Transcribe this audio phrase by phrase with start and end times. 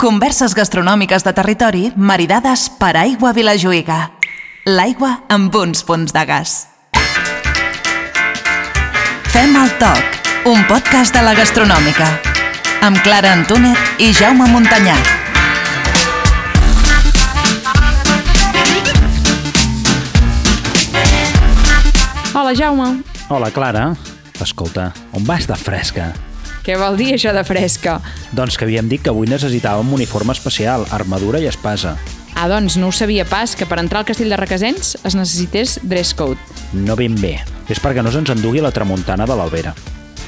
[0.00, 3.98] Converses gastronòmiques de territori maridades per aigua Vilajuïga.
[4.64, 6.54] L'aigua amb uns punts de gas.
[9.28, 10.16] Fem el toc,
[10.48, 12.08] un podcast de la gastronòmica.
[12.80, 14.96] Amb Clara Antúnez i Jaume Montanyà.
[22.32, 22.88] Hola, Jaume.
[23.28, 23.86] Hola, Clara.
[24.40, 26.08] Escolta, on vas de fresca?
[26.64, 27.98] Què vol dir això de fresca?
[28.36, 31.96] Doncs que havíem dit que avui necessitàvem un uniforme especial, armadura i espasa.
[32.34, 35.78] Ah, doncs no ho sabia pas, que per entrar al castell de Requesens es necessités
[35.82, 36.38] dress code.
[36.72, 37.38] No ben bé.
[37.68, 39.74] És perquè no se'ns endugui la tramuntana de l'Albera.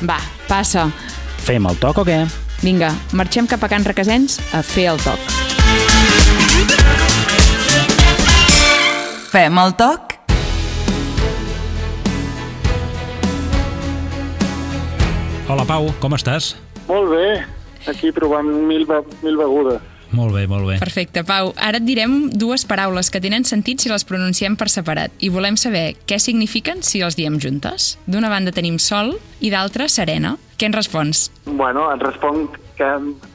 [0.03, 0.19] Va,
[0.49, 0.89] passa.
[1.43, 2.23] Fem el toc o què?
[2.63, 5.19] Vinga, marxem cap a Can Requesens a fer el toc.
[9.33, 10.12] Fem el toc?
[15.51, 16.53] Hola, Pau, com estàs?
[16.87, 17.43] Molt bé,
[17.91, 19.83] aquí provant mil, be mil begudes.
[20.13, 20.77] Molt bé, molt bé.
[20.79, 21.51] Perfecte, Pau.
[21.57, 25.57] Ara et direm dues paraules que tenen sentit si les pronunciem per separat i volem
[25.59, 27.97] saber què signifiquen si les diem juntes.
[28.07, 30.37] D'una banda tenim sol i d'altra serena.
[30.61, 31.25] Què ens respons?
[31.49, 32.91] Bueno, et responc que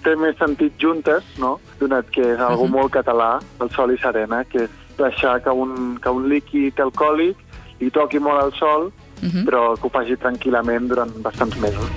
[0.06, 1.58] té més sentit juntes, no?
[1.82, 2.78] Donat que és algo uh -huh.
[2.78, 7.36] molt català, el sol i serena, que és deixar que un, que un líquid alcohòlic
[7.80, 9.46] li toqui molt al sol, uh -huh.
[9.46, 11.90] però que ho faci tranquil·lament durant bastants mesos.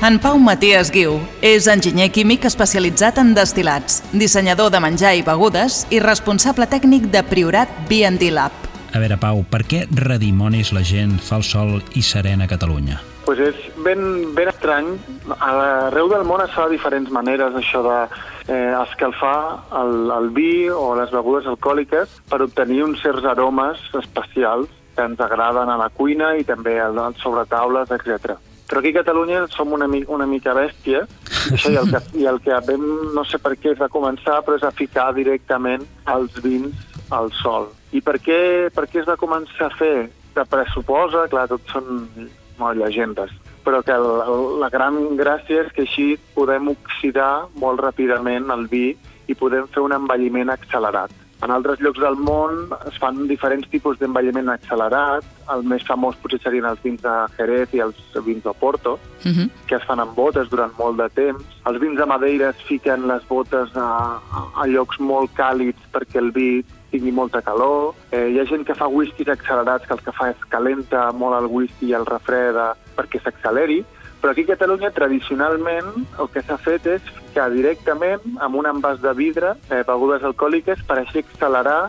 [0.00, 5.82] En Pau Matías Guiu és enginyer químic especialitzat en destilats, dissenyador de menjar i begudes
[5.92, 8.52] i responsable tècnic de Priorat B&D Lab.
[8.96, 13.09] A veure, Pau, per què redimonis la gent fa el sol i serena a Catalunya?
[13.30, 14.88] Pues és ben, ben estrany.
[15.38, 17.98] Arreu del món es fa de diferents maneres, això de
[18.50, 24.72] eh, escalfar el, el vi o les begudes alcohòliques per obtenir uns certs aromes especials
[24.96, 28.34] que ens agraden a la cuina i també als sobretaules, etc.
[28.66, 31.04] Però aquí a Catalunya som una, mi una mica bèstia,
[31.52, 34.40] això, i, el que, i el que vam, no sé per què es va començar,
[34.42, 36.74] però és a ficar directament els vins
[37.14, 37.70] al sol.
[37.94, 38.42] I per què,
[38.74, 40.10] per què es va començar a fer?
[40.34, 42.06] Que pressuposa, clar, tot són
[42.60, 43.32] no, llegendes,
[43.64, 48.92] però que el, la gran gràcia és que així podem oxidar molt ràpidament el vi
[49.30, 51.12] i podem fer un envelliment accelerat.
[51.40, 55.24] En altres llocs del món es fan diferents tipus d'envelliment accelerat.
[55.54, 59.30] El més famós potser serien els vins de Jerez i els vins de Porto, uh
[59.30, 59.48] -huh.
[59.66, 61.42] que es fan amb botes durant molt de temps.
[61.64, 64.20] Els vins de Madeira es fiquen les botes a,
[64.60, 67.94] a llocs molt càlids perquè el vi tingui molta calor.
[68.10, 71.38] Eh, hi ha gent que fa whiskies accelerats, que el que fa és calenta molt
[71.38, 73.80] el whisky i el refreda perquè s'acceleri,
[74.20, 79.00] però aquí a Catalunya, tradicionalment, el que s'ha fet és ficar directament amb un envàs
[79.00, 81.86] de vidre eh, begudes alcohòliques per així accelerar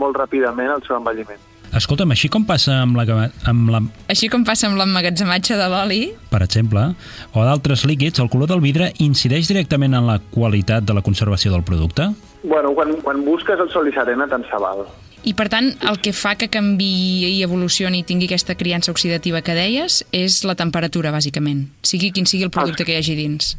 [0.00, 1.40] molt ràpidament el seu envelliment.
[1.76, 3.80] Escolta'm, així com passa amb la, amb la...
[4.10, 6.00] Així com passa amb l'emmagatzematge de l'oli...
[6.32, 6.82] Per exemple,
[7.32, 11.54] o d'altres líquids, el color del vidre incideix directament en la qualitat de la conservació
[11.54, 12.10] del producte?
[12.42, 14.86] Bueno, quan, quan busques el sol i serena tant se val.
[15.20, 16.92] I, per tant, el que fa que canvi
[17.28, 21.66] i evolucioni i tingui aquesta criança oxidativa que deies és la temperatura, bàsicament.
[21.84, 23.52] Sigui quin sigui el producte que hi hagi dins.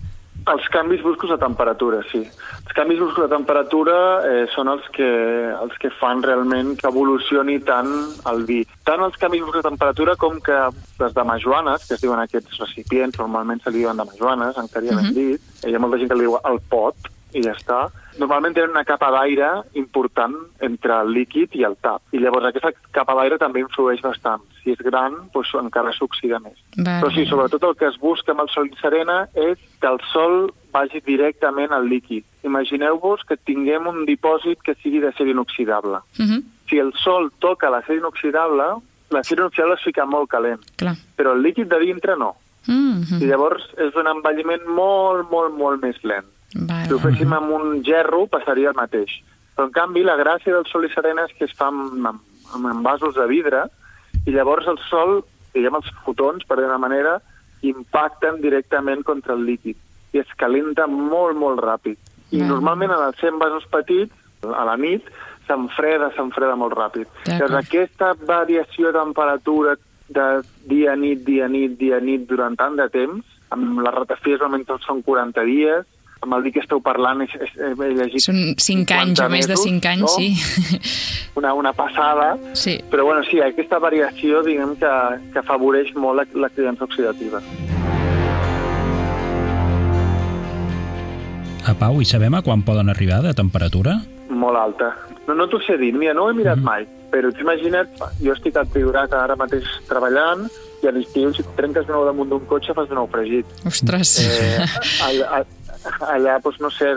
[0.49, 2.23] Els canvis bruscos de temperatura, sí.
[2.23, 5.05] Els canvis bruscos de temperatura eh, són els que,
[5.53, 7.91] els que fan realment que evolucioni tant
[8.31, 8.63] el vi.
[8.87, 10.57] Tant els canvis bruscos de temperatura com que
[11.03, 14.97] les damajuanes, que es diuen aquests recipients, normalment se li diuen damajuanes, encara hi ha
[14.97, 15.13] uh -huh.
[15.13, 17.81] dit, hi ha molta gent que li diu el pot, i ja està.
[18.19, 19.49] Normalment tenen una capa d'aire
[19.79, 22.03] important entre el líquid i el tap.
[22.11, 24.43] I llavors aquesta capa d'aire també influeix bastant.
[24.61, 26.57] Si és gran, doncs encara s'oxida més.
[26.77, 29.89] Va, Però sí, sobretot el que es busca amb el sol i serena és que
[29.89, 32.25] el sol vagi directament al líquid.
[32.47, 36.03] Imagineu-vos que tinguem un dipòsit que sigui d'acer inoxidable.
[36.19, 36.43] Uh -huh.
[36.69, 40.95] Si el sol toca l'acer inoxidable, l'acer inoxidable es fica molt calent, Clar.
[41.17, 42.35] però el líquid de dintre no.
[42.67, 43.21] Uh -huh.
[43.21, 46.25] I llavors és un envelliment molt, molt, molt més lent.
[46.55, 46.87] Vale.
[46.87, 49.19] Si ho féssim amb un gerro, passaria el mateix.
[49.55, 52.23] Però, en canvi, la gràcia del sol i serena és que es fa amb, amb,
[52.55, 53.65] amb envasos de vidre
[54.25, 55.21] i llavors el sol,
[55.55, 57.19] diguem, els fotons, per d'una manera,
[57.61, 59.77] impacten directament contra el líquid
[60.11, 61.99] i es calenta molt, molt ràpid.
[62.31, 62.47] I Vale.
[62.49, 64.13] normalment en els ser envasos petits,
[64.43, 65.05] a la nit,
[65.47, 67.07] s'enfreda, s'enfreda molt ràpid.
[67.27, 69.75] Llavors, aquesta variació de temperatura
[70.11, 70.27] de
[70.67, 75.03] dia, nit, dia, nit, dia, nit, durant tant de temps, amb les ratafies normalment són
[75.07, 75.87] 40 dies,
[76.21, 79.29] amb el dir que esteu parlant és, és, he llegit Són 5 anys 50 o
[79.33, 80.13] més de 5 anys, no?
[80.15, 80.77] sí.
[81.39, 82.77] una, una passada, sí.
[82.91, 84.93] però bueno, sí, aquesta variació diguem que,
[85.33, 87.41] que afavoreix molt la, la criança oxidativa.
[91.61, 93.99] A Pau, i sabem a quan poden arribar de temperatura?
[94.31, 94.93] Molt alta.
[95.27, 96.65] No, no t'ho sé dir, mira, no ho he mirat mm.
[96.65, 100.47] mai, però t'imagina't, jo estic al Priorat ara mateix treballant
[100.81, 103.45] i a l'estiu, si trenques un ou damunt d'un cotxe, fas un ou fregit.
[103.69, 104.15] Ostres.
[104.25, 104.65] Eh,
[105.05, 105.43] allà,
[105.83, 106.91] allà doncs, no sé,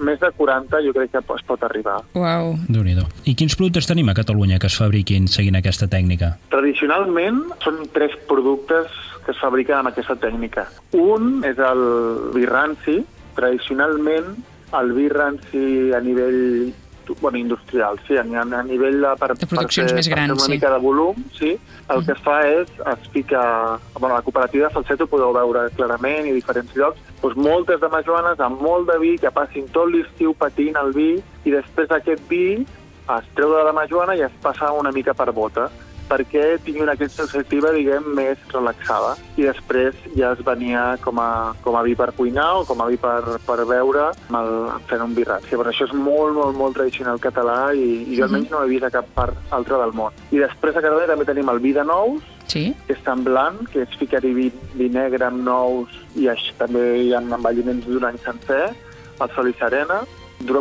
[0.00, 2.00] més de 40 jo crec que es pot arribar.
[2.14, 2.54] Uau.
[2.68, 6.36] déu nhi I quins productes tenim a Catalunya que es fabriquin seguint aquesta tècnica?
[6.50, 8.90] Tradicionalment són tres productes
[9.24, 10.66] que es fabriquen amb aquesta tècnica.
[10.92, 11.82] Un és el
[12.34, 13.00] vi ranci.
[13.36, 14.34] Tradicionalment,
[14.76, 16.72] el vi ranci a nivell
[17.20, 20.16] bueno, industrial, sí, a, a nivell de, per, De produccions per, fer- més per fer
[20.16, 20.50] grans, una sí.
[20.52, 21.52] mica de volum, sí,
[21.90, 23.42] el que es fa és, es fica,
[23.98, 27.88] bueno, la cooperativa de Falset ho podeu veure clarament i diferents llocs, doncs moltes de
[27.92, 31.10] majoanes amb molt de vi que passin tot l'estiu patint el vi
[31.44, 32.60] i després aquest vi
[33.10, 35.68] es treu de la majoana i es passa una mica per bota
[36.10, 39.14] perquè tingui una aquesta perspectiva, diguem, més relaxada.
[39.38, 42.88] I després ja es venia com a, com a vi per cuinar o com a
[42.90, 44.52] vi per, per beure amb el,
[44.90, 45.52] fent un ranci.
[45.52, 48.88] Llavors això és molt, molt, molt tradicional català i, i jo almenys no he vist
[48.88, 50.16] a cap part altra del món.
[50.34, 52.72] I després a Catalunya també tenim el vi de nous, Sí?
[52.86, 57.12] que és semblant, que és ficar-hi vi, vi negre amb nous i així també hi
[57.14, 58.72] ha envelliments d'un any sencer,
[59.20, 60.00] el sol i serena.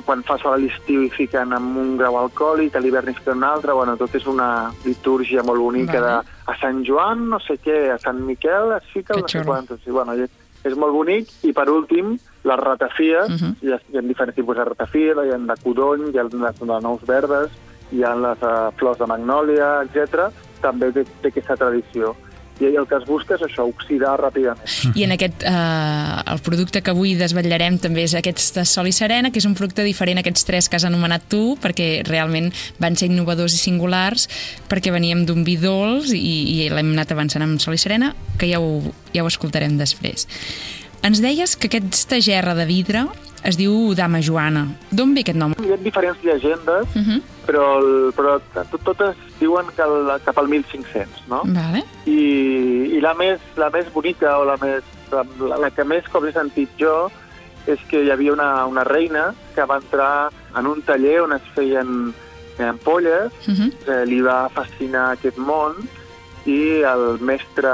[0.06, 3.38] Quan fa sol a l'estiu i fiquen amb un grau alcohòlic, a l'hivern hi fiquen
[3.38, 6.24] un altre, bueno, tot és una litúrgia molt bonica Vale.
[6.26, 9.40] de a Sant Joan no sé què, a Sant Miquel es fica Que no sé
[9.40, 9.52] xulo.
[9.54, 9.80] quantos.
[9.88, 10.30] I, bueno, és,
[10.64, 11.30] és molt bonic.
[11.44, 13.56] I per últim, les ratafies, Mhm.
[13.62, 16.60] hi, ha, hi ha diferents tipus de ratafia, hi ha de codony, hi ha les
[16.60, 17.50] de nous verdes,
[17.92, 20.30] hi ha les uh, flors de magnòlia, etc.
[20.62, 22.16] També té, té aquesta tradició.
[22.60, 24.66] I el que es busca és això, oxidar ràpidament.
[24.96, 29.32] I en aquest, eh, el producte que avui desvetllarem també és aquesta Sol i Serena,
[29.32, 32.98] que és un producte diferent a aquests tres que has anomenat tu, perquè realment van
[33.00, 34.28] ser innovadors i singulars,
[34.70, 38.52] perquè veníem d'un vi dolç i, i l'hem anat avançant amb Sol i Serena, que
[38.52, 38.84] ja ho,
[39.16, 40.28] ja ho escoltarem després.
[41.02, 43.08] Ens deies que aquesta gerra de vidre
[43.44, 44.68] es diu Dama Joana.
[44.92, 45.54] D'on ve aquest nom?
[45.64, 47.22] Hi ha diferents llegendes, Uh -huh.
[47.48, 51.42] però, el, però tot, totes diuen que el, cap al 1500, no?
[51.46, 51.84] Vale.
[52.06, 56.28] I, i la, més, la més bonica o la, més, la, la que més cops
[56.28, 57.10] he sentit jo
[57.68, 61.42] és que hi havia una, una reina que va entrar en un taller on es
[61.56, 62.14] feien
[62.60, 63.72] ampolles, Uh -huh.
[63.88, 65.74] eh, li va fascinar aquest món
[66.50, 67.72] i el mestre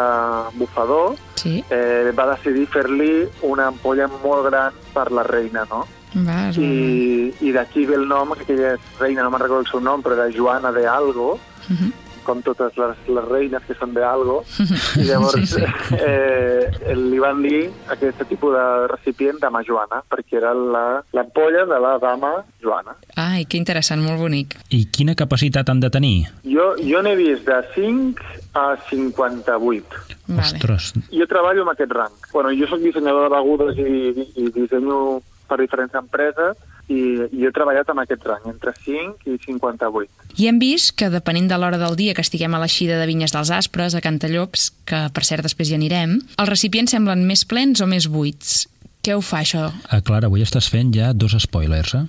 [0.60, 1.63] bufador Sí.
[1.69, 5.83] eh, va decidir fer-li una ampolla molt gran per la reina, no?
[6.16, 6.63] Va, és un...
[6.63, 10.01] I, i d'aquí ve el nom, que aquella reina, no me'n recordo el seu nom,
[10.01, 11.92] però era Joana de Algo, Uh -huh.
[12.25, 14.42] Com totes les, les reines que són de Algo,
[15.00, 15.95] i llavors Sí, sí.
[15.95, 21.80] Eh, li van dir aquest tipus de recipient dama Joana, perquè era la- l'ampolla de
[21.80, 22.33] la dama
[22.63, 22.95] Joana.
[23.16, 24.57] Ai, que interessant, molt bonic.
[24.74, 26.16] I quina capacitat han de tenir?
[26.44, 28.22] Jo, jo n'he vist de 5
[28.56, 29.86] a 58.
[30.28, 30.42] Vale.
[30.42, 32.13] Ostres, Jo treballo amb aquest rang.
[32.33, 37.01] Bueno, jo sóc dissenyador de begudes i, i dissenyo per diferents empreses i,
[37.31, 40.29] i he treballat amb aquest rang, entre 5 i 58.
[40.37, 43.33] I hem vist que, depenent de l'hora del dia que estiguem a l'eixida de Vinyes
[43.35, 47.81] dels Aspres, a Cantallops, que per cert després hi anirem, els recipients semblen més plens
[47.81, 48.65] o més buits.
[49.05, 49.69] Què ho fa, això?
[49.89, 52.05] ah, Clara, avui estàs fent ja dos spoilers, eh?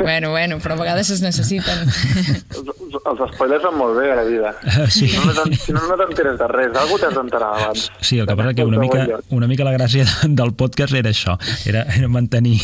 [0.00, 1.86] Bueno, bueno, però a vegades es necessiten.
[2.50, 4.54] Els, els spoilers van molt bé a la vida.
[4.90, 5.08] Sí.
[5.08, 7.86] Si no, no si no, no t'enteres de res, d'algú t'has d'enterar abans.
[8.00, 10.06] Sí, el que passa que una mica, una mica la gràcia
[10.40, 11.36] del podcast era això,
[11.68, 12.58] era, era mantenir...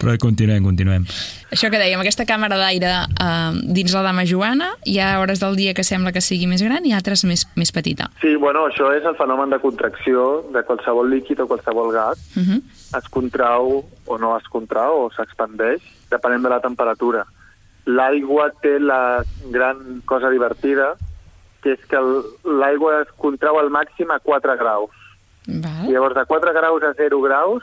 [0.00, 1.06] Però continuem, continuem.
[1.52, 5.56] això que dèiem, aquesta càmera d'aire eh, dins la dama Joana, hi ha hores del
[5.58, 8.10] dia que sembla que sigui més gran i altres més, més petita.
[8.22, 12.22] Sí, bueno, això és el fenomen de contracció de qualsevol líquid o qualsevol gas.
[12.36, 12.60] Uh -huh.
[12.94, 17.24] Es contrau o no es contrau o s'expandeix, depenent de la temperatura.
[17.86, 20.94] L'aigua té la gran cosa divertida,
[21.62, 22.00] que és que
[22.46, 24.94] l'aigua es contrau al màxim a 4 graus.
[25.46, 25.86] Val.
[25.86, 27.62] llavors de 4 graus a 0 graus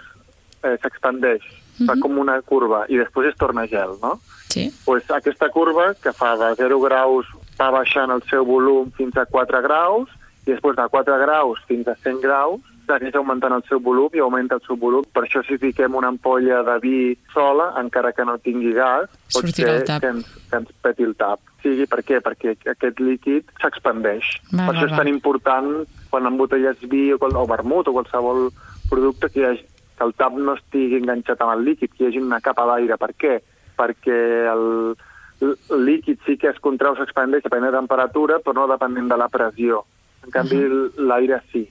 [0.64, 1.44] eh, s'expandeix,
[1.84, 4.20] fa com una curva, i després es torna gel, no?
[4.54, 4.70] Sí.
[4.86, 7.28] pues aquesta curva que fa de 0 graus
[7.60, 10.12] va baixant el seu volum fins a 4 graus
[10.46, 14.20] i després de 4 graus fins a 100 graus segueix augmentant el seu volum i
[14.20, 15.04] augmenta el seu volum.
[15.14, 19.44] Per això si fiquem una ampolla de vi sola, encara que no tingui gas, pot
[19.46, 21.40] Sortirà ser que ens, que ens peti el tap.
[21.64, 22.18] sigui per què?
[22.20, 24.26] Perquè aquest líquid s'expandeix.
[24.52, 28.50] Per això és tan important quan embotelles vi o, qual- o vermut o qualsevol
[28.90, 29.64] producte que, hagi,
[29.98, 32.98] que el tap no estigui enganxat amb el líquid, que hi hagi una capa d'aire.
[32.98, 33.40] Per què?
[33.78, 34.20] Perquè
[34.52, 34.96] el,
[35.42, 39.30] el líquid sí que es contrau, s'expandeix depenent de temperatura, però no depenent de la
[39.30, 39.86] pressió.
[40.26, 40.60] En canvi,
[40.98, 41.64] l'aire sí.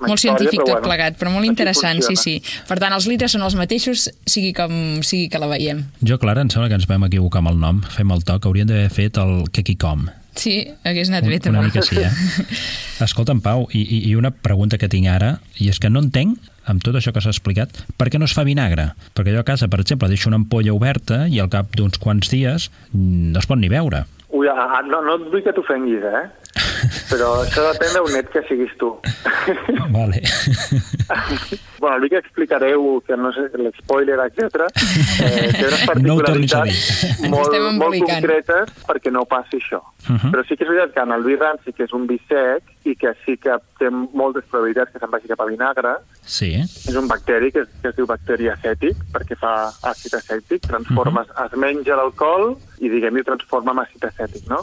[0.00, 2.44] Molt història, científic tot bueno, plegat, però molt interessant, sí, funciona.
[2.46, 2.62] sí.
[2.68, 5.84] Per tant, els litres són els mateixos, sigui com sigui que la veiem.
[6.02, 7.82] Jo, Clara, em sembla que ens vam equivocar amb el nom.
[7.96, 10.08] Fem el toc, hauríem d'haver fet el Kekicom.
[10.40, 11.58] Sí, hagués anat bé Un- també.
[11.58, 12.10] Una mica sí, eh?
[13.04, 16.38] Escolta'm, Pau, i, i, una pregunta que tinc ara, i és que no entenc,
[16.70, 18.90] amb tot això que s'ha explicat, per què no es fa vinagre?
[19.16, 22.30] Perquè jo a casa, per exemple, deixo una ampolla oberta i al cap d'uns quants
[22.30, 24.04] dies no es pot ni veure.
[24.30, 26.22] Ui, ah, ah, no, no et vull que t'ofenguis, eh?
[27.10, 28.92] Però això depèn d'un net que siguis tu.
[29.96, 30.22] Vale.
[31.80, 34.68] bueno, el que explicareu, que no sé, l'espoiler, etc.
[35.24, 39.80] Eh, té unes No particularitats Ens molt, molt concretes perquè no passi això.
[40.08, 40.30] Uh -huh.
[40.30, 42.62] Però sí que és veritat que en el vi ranci, que és un vi sec
[42.84, 46.54] i que sí que té moltes probabilitats que se'n vagi cap a vinagre, Sí.
[46.88, 51.22] és un bacteri que es, que es diu bacteri acètic, perquè fa àcid acètic, transforma,
[51.22, 51.46] uh -huh.
[51.46, 54.60] es menja l'alcohol i, diguem-ne, ho transforma en àcid acètic, no?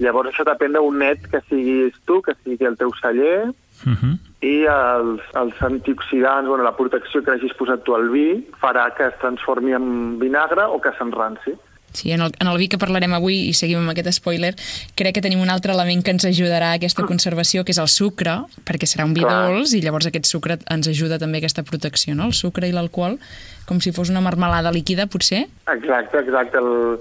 [0.00, 4.18] Llavors això depèn d'un net que siguis tu, que sigui el teu celler, Uh -huh.
[4.40, 9.06] i els, els antioxidants, bueno, la protecció que hagis posat tu al vi farà que
[9.08, 11.58] es transformi en vinagre o que s'enranci.
[11.92, 14.54] Sí, en el, en el vi que parlarem avui, i seguim amb aquest spoiler,
[14.94, 17.88] crec que tenim un altre element que ens ajudarà a aquesta conservació, que és el
[17.88, 19.50] sucre, perquè serà un vi Clar.
[19.50, 22.24] dolç, i llavors aquest sucre ens ajuda també a aquesta protecció, no?
[22.24, 23.18] El sucre i l'alcohol,
[23.66, 25.48] com si fos una marmelada líquida, potser?
[25.66, 26.56] Exacte, exacte.
[26.58, 26.98] El...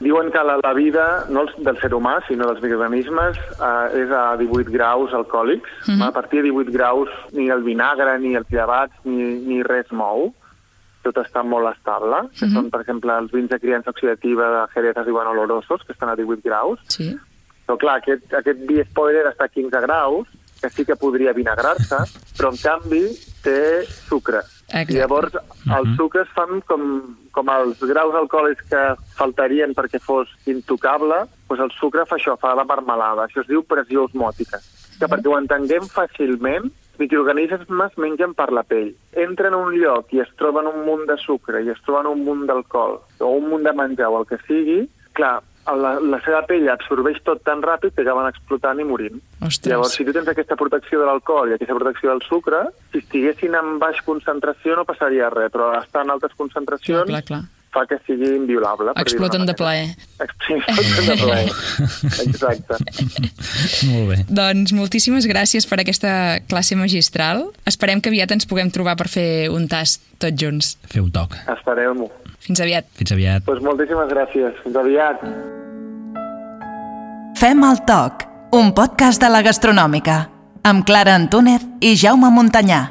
[0.00, 4.10] Diuen que la, la vida, no els- del ser humà, sinó dels microorganismes, eh, és
[4.10, 5.68] a 18 graus alcohòlics.
[5.86, 6.08] Uh -huh.
[6.08, 10.34] A partir de 18 graus ni el vinagre, ni els llevats, ni, ni res mou.
[11.02, 12.54] Tot està molt estable, que uh -huh.
[12.54, 16.08] són, per exemple, els vins de criança oxidativa de Jerez es diuen olorosos, que estan
[16.08, 16.78] a 18 graus.
[16.88, 17.16] Sí.
[17.66, 20.26] Però clar, aquest, aquest vi spoiler està a 15 graus,
[20.60, 21.96] que sí que podria vinagrar-se,
[22.36, 23.04] però en canvi
[23.44, 24.42] té sucre.
[24.70, 24.94] Exacte.
[24.94, 25.34] I llavors
[25.76, 26.84] els sucres fan com,
[27.34, 28.82] com els graus alcohòlics que
[29.18, 33.26] faltarien perquè fos intocable, doncs el sucre fa això, fa la marmelada.
[33.26, 34.62] Això es diu pressió osmòtica.
[35.00, 38.92] Que perquè ho entenguem fàcilment, els microorganismes mengen per la pell.
[39.16, 42.26] Entren a un lloc i es troben un munt de sucre i es troben un
[42.26, 44.82] munt d'alcohol o un munt de menjar o el que sigui,
[45.16, 45.38] clar,
[45.76, 49.20] la, la seva pell absorbeix tot tan ràpid que acaben explotant i morint.
[49.40, 49.70] Ostres.
[49.72, 53.54] Llavors, si tu tens aquesta protecció de l'alcohol i aquesta protecció del sucre, si estiguessin
[53.58, 57.42] en baix concentració no passaria res, però estar en altes concentracions Clar, clar, clar.
[57.70, 58.90] fa que sigui inviolable.
[58.98, 59.92] Exploten de plaer.
[60.18, 61.52] Exploten de plaer.
[62.26, 62.80] Exacte.
[63.90, 64.18] Molt bé.
[64.26, 66.12] Doncs moltíssimes gràcies per aquesta
[66.50, 67.46] classe magistral.
[67.70, 70.74] Esperem que aviat ens puguem trobar per fer un tast tots junts.
[70.90, 71.38] Fer un toc.
[71.54, 72.10] Espereu-m'ho.
[72.40, 72.90] Fins aviat.
[72.98, 73.46] Fins aviat.
[73.46, 74.60] Doncs moltíssimes gràcies.
[74.64, 75.22] Fins aviat.
[77.40, 80.16] Fem el toc, un podcast de la gastronòmica,
[80.68, 82.82] amb Clara Antúnez i Jaume Montanyà.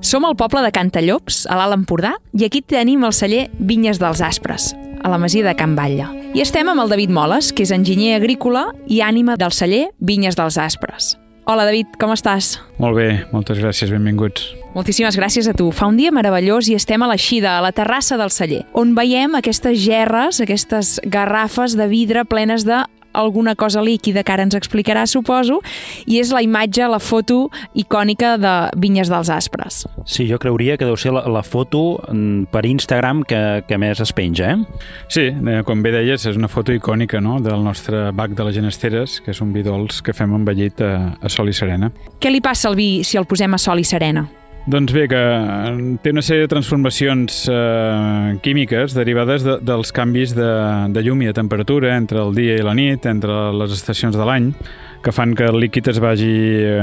[0.00, 4.24] Som al poble de Cantallops, a l'Alt Empordà, i aquí tenim el celler Vinyes dels
[4.24, 4.72] Aspres,
[5.04, 6.08] a la masia de Can Batlle.
[6.32, 10.40] I estem amb el David Moles, que és enginyer agrícola i ànima del celler Vinyes
[10.40, 11.18] dels Aspres.
[11.44, 12.54] Hola, David, com estàs?
[12.80, 14.54] Molt bé, moltes gràcies, benvinguts.
[14.76, 15.70] Moltíssimes gràcies a tu.
[15.72, 19.38] Fa un dia meravellós i estem a l'eixida, a la terrassa del celler, on veiem
[19.38, 22.82] aquestes gerres, aquestes garrafes de vidre plenes de
[23.16, 25.62] alguna cosa líquida que ara ens explicarà, suposo,
[26.04, 29.86] i és la imatge, la foto icònica de Vinyes dels Aspres.
[30.04, 34.04] Sí, jo creuria que deu ser la, la foto mm, per Instagram que, que més
[34.04, 34.86] es penja, eh?
[35.08, 37.40] Sí, eh, com bé deies, és una foto icònica no?
[37.40, 40.96] del nostre bac de les Genesteres, que és un vi dolç que fem envellit a,
[41.16, 41.88] a Sol i Serena.
[42.20, 44.28] Què li passa al vi si el posem a sol i serena?
[44.66, 50.32] Doncs bé, que eh, té una sèrie de transformacions eh, químiques derivades de, dels canvis
[50.34, 50.48] de,
[50.90, 54.26] de llum i de temperatura entre el dia i la nit, entre les estacions de
[54.26, 54.48] l'any,
[55.06, 56.34] que fan que el líquid es vagi
[56.66, 56.82] eh,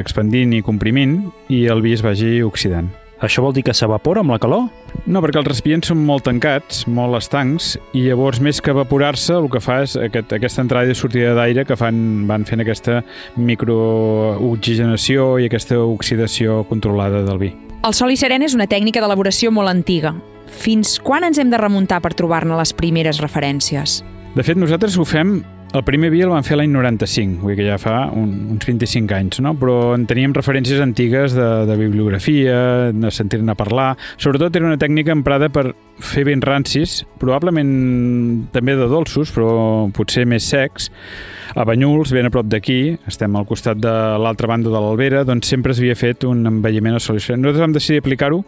[0.00, 1.18] expandint i comprimint
[1.52, 2.88] i el vi es vagi oxidant.
[3.18, 4.68] Això vol dir que s'evapora amb la calor?
[5.10, 9.48] No, perquè els recipients són molt tancats, molt estancs, i llavors més que evaporar-se el
[9.50, 11.98] que fa és aquest, aquesta entrada i sortida d'aire que fan,
[12.30, 13.00] van fent aquesta
[13.34, 17.50] microoxigenació i aquesta oxidació controlada del vi.
[17.82, 20.14] El sol i serena és una tècnica d'elaboració molt antiga.
[20.48, 24.00] Fins quan ens hem de remuntar per trobar-ne les primeres referències?
[24.38, 25.40] De fet, nosaltres ho fem
[25.74, 28.64] el primer vi el van fer l'any 95, vull dir que ja fa un, uns
[28.64, 29.52] 25 anys, no?
[29.58, 32.58] però en teníem referències antigues de, de bibliografia,
[32.94, 33.90] de sentir-ne parlar.
[34.16, 35.70] Sobretot era una tècnica emprada per
[36.00, 37.72] fer vins rancis, probablement
[38.54, 39.50] també de dolços, però
[39.96, 40.88] potser més secs.
[41.54, 45.48] A Banyuls, ben a prop d'aquí, estem al costat de l'altra banda de l'Albera, doncs
[45.48, 47.38] sempre s'havia fet un envelliment a solució.
[47.38, 48.42] Nosaltres vam decidir aplicar-ho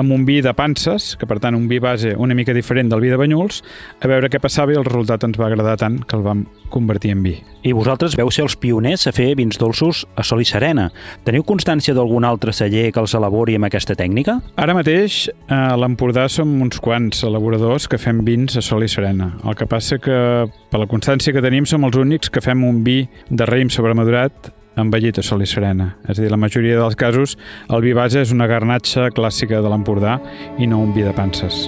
[0.00, 3.04] amb un vi de panses, que per tant un vi base una mica diferent del
[3.04, 3.60] vi de Banyuls,
[4.00, 7.12] a veure què passava i el resultat ens va agradar tant que el vam convertir
[7.12, 7.36] en vi.
[7.68, 10.86] I vosaltres veu ser els pioners a fer vins dolços a sol i serena.
[11.26, 14.38] Teniu constància d'algun altre celler que els elabori amb aquesta tècnica?
[14.56, 19.34] Ara mateix a l'Empordà som uns quants elaboradors que fem vins a sol i serena.
[19.44, 20.16] El que passa que
[20.48, 24.54] per la constància que tenim som els únics que fem un vi de raïm sobremadurat
[24.78, 25.90] envellit a sol i serena.
[26.06, 27.36] És a dir, la majoria dels casos
[27.68, 30.16] el vi base és una garnatxa clàssica de l'Empordà
[30.56, 31.66] i no un vi de panses.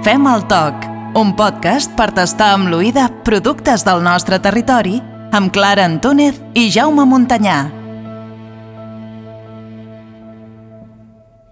[0.00, 0.86] Fem el toc,
[1.20, 4.94] un podcast per tastar amb l'oïda productes del nostre territori
[5.36, 7.58] amb Clara Antúnez i Jaume Montanyà.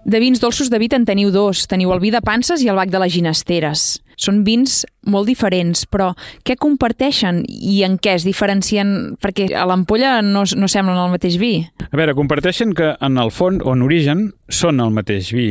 [0.01, 1.67] De vins dolços, David, en teniu dos.
[1.69, 3.83] Teniu el vi de panses i el bac de les ginesteres.
[4.19, 6.11] Són vins molt diferents, però
[6.43, 9.15] què comparteixen i en què es diferencien?
[9.23, 11.53] Perquè a l'ampolla no, no semblen el mateix vi.
[11.89, 15.49] A veure, comparteixen que en el fons o en origen són el mateix vi,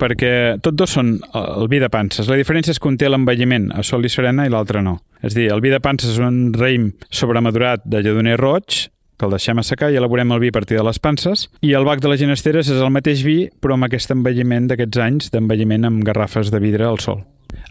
[0.00, 2.28] perquè tots dos són el vi de panses.
[2.32, 4.98] La diferència és que un té l'envelliment a sol i serena i l'altre no.
[5.24, 9.32] És dir, el vi de panses és un raïm sobremadurat de lledoner roig, que el
[9.32, 11.46] deixem assecar i elaborem el vi a partir de les panses.
[11.64, 15.00] I el bac de les ginesteres és el mateix vi, però amb aquest envelliment d'aquests
[15.06, 17.24] anys d'envelliment amb garrafes de vidre al sol.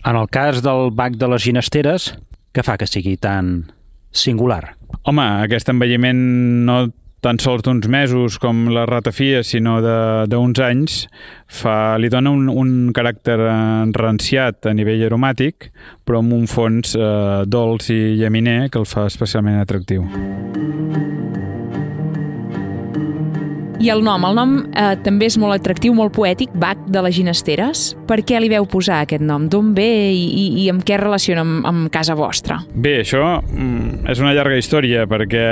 [0.05, 2.11] En el cas del bac de les ginesteres,
[2.53, 3.65] què fa que sigui tan
[4.15, 4.75] singular?
[5.03, 6.21] Home, aquest envelliment
[6.67, 6.77] no
[7.25, 9.79] tan sols d'uns mesos com la ratafia, sinó
[10.29, 10.99] d'uns anys,
[11.49, 13.39] fa, li dona un, un caràcter
[13.97, 15.71] ranciat a nivell aromàtic,
[16.05, 20.05] però amb un fons eh, dolç i llaminer que el fa especialment atractiu.
[23.79, 27.15] I el nom, el nom eh, també és molt atractiu, molt poètic, Bac de les
[27.17, 27.83] Ginesteres.
[28.07, 29.49] Per què li veu posar aquest nom?
[29.51, 32.61] D'on ve i, i, i amb què relaciona amb, amb casa vostra?
[32.71, 35.43] Bé, això mm, és una llarga història, perquè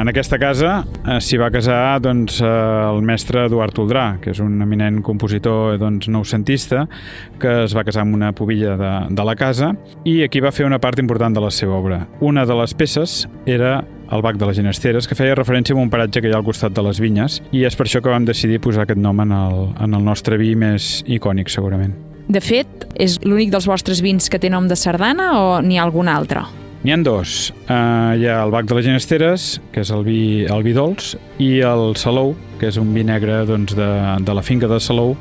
[0.00, 2.52] en aquesta casa eh, s'hi va casar doncs, eh,
[2.92, 6.86] el mestre Eduard Toldrà, que és un eminent compositor doncs, noucentista,
[7.42, 9.74] que es va casar amb una pobilla de, de la casa
[10.06, 12.04] i aquí va fer una part important de la seva obra.
[12.22, 13.80] Una de les peces era
[14.12, 16.46] el Bac de les Ginesteres, que feia referència a un paratge que hi ha al
[16.46, 19.32] costat de les vinyes, i és per això que vam decidir posar aquest nom en
[19.34, 21.94] el, en el nostre vi més icònic, segurament.
[22.28, 25.84] De fet, és l'únic dels vostres vins que té nom de sardana o n'hi ha
[25.84, 26.46] algun altre?
[26.84, 27.48] N'hi han dos.
[27.64, 31.14] Uh, hi ha el Bac de les Ginesteres, que és el vi, el vi dolç,
[31.40, 33.88] i el Salou, que és un vi negre doncs, de,
[34.20, 35.14] de la finca de Salou,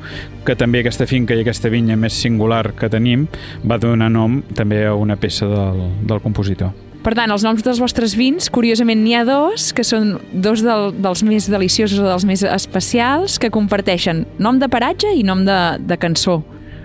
[0.44, 3.30] que també aquesta finca i aquesta vinya més singular que tenim
[3.64, 6.76] va donar nom també a una peça del, del compositor.
[7.04, 10.94] Per tant, els noms dels vostres vins, curiosament n'hi ha dos, que són dos del,
[11.04, 15.60] dels més deliciosos o dels més especials, que comparteixen nom de paratge i nom de,
[15.84, 16.40] de cançó.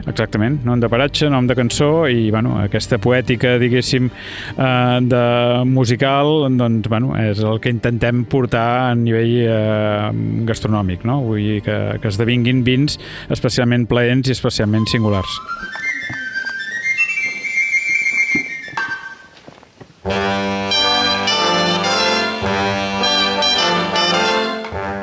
[0.08, 5.22] Exactament, nom de paratge, nom de cançó i bueno, aquesta poètica, diguéssim, eh, de
[5.68, 10.10] musical, doncs, bueno, és el que intentem portar a nivell eh,
[10.48, 11.20] gastronòmic, no?
[11.28, 12.98] Vull dir que, que esdevinguin vins
[13.30, 15.38] especialment plaents i especialment singulars.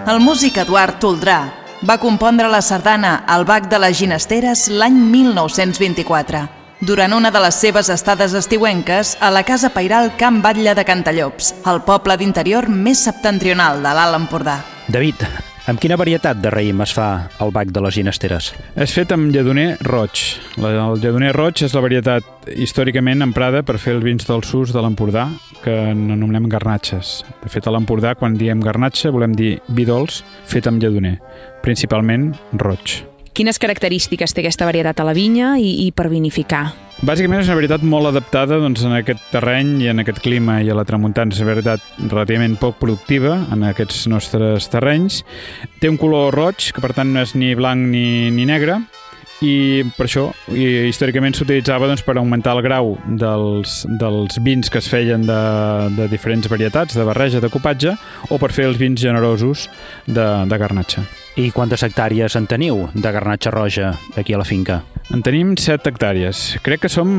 [0.06, 1.39] El músic Eduard Toldrà
[1.86, 6.44] va compondre la sardana al Bac de les Ginesteres l'any 1924,
[6.86, 11.56] durant una de les seves estades estiuenques a la casa pairal Camp Batlle de Cantallops,
[11.65, 14.62] el poble d'interior més septentrional de l'Alt Empordà.
[14.88, 15.26] David,
[15.69, 17.08] amb quina varietat de raïm es fa
[17.41, 18.51] el bac de les ginesteres?
[18.78, 20.21] És fet amb lledoner roig.
[20.60, 25.25] El lledoner roig és la varietat històricament emprada per fer els vins dolços de l'Empordà,
[25.65, 27.17] que n'anomenem garnatxes.
[27.41, 31.17] De fet, a l'Empordà, quan diem garnatxa, volem dir vi dolç fet amb lledoner,
[31.65, 33.01] principalment roig.
[33.36, 36.69] Quines característiques té aquesta varietat a la vinya i, i per vinificar?
[37.04, 40.69] Bàsicament és una varietat molt adaptada doncs, en aquest terreny i en aquest clima i
[40.71, 41.36] a la tramuntana.
[41.36, 45.26] És una varietat relativament poc productiva en aquests nostres terrenys.
[45.82, 48.80] Té un color roig, que per tant no és ni blanc ni, ni negre,
[49.43, 54.80] i per això i, històricament s'utilitzava doncs, per augmentar el grau dels, dels vins que
[54.80, 55.41] es feien de,
[56.00, 57.98] de diferents varietats, de barreja, de copatge,
[58.32, 59.67] o per fer els vins generosos
[60.08, 61.04] de, de garnatxa.
[61.36, 64.78] I quantes hectàrees en teniu de garnatxa roja aquí a la finca?
[65.12, 66.56] En tenim 7 hectàrees.
[66.63, 67.10] Crec que som,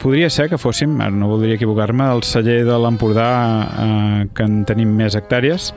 [0.00, 3.28] podria ser que fóssim, ara no voldria equivocar-me, el celler de l'Empordà
[3.84, 5.68] eh, que en tenim més hectàrees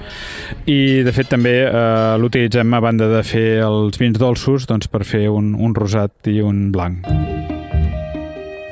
[0.72, 5.04] i de fet també eh, l'utilitzem a banda de fer els vins dolços doncs, per
[5.04, 7.04] fer un, un rosat i un blanc.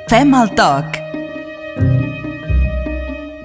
[0.08, 0.96] Fem el toc.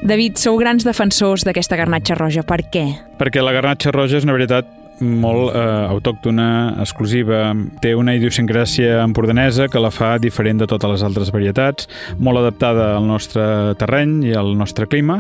[0.08, 2.48] David, sou grans defensors d'aquesta garnatxa roja.
[2.48, 2.88] Per què?
[3.20, 6.48] Perquè la garnatxa roja és una varietat molt eh, autòctona,
[6.82, 7.52] exclusiva,
[7.84, 12.94] té una idiosincràsia empordanesa que la fa diferent de totes les altres varietats, molt adaptada
[12.98, 15.20] al nostre terreny i al nostre clima